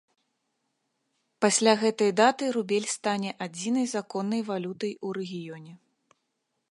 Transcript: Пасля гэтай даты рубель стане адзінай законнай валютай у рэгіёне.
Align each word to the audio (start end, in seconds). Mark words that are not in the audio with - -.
Пасля 1.45 1.73
гэтай 1.83 2.11
даты 2.21 2.43
рубель 2.57 2.89
стане 2.95 3.31
адзінай 3.47 3.85
законнай 3.95 4.41
валютай 4.51 4.93
у 5.07 5.15
рэгіёне. 5.19 5.73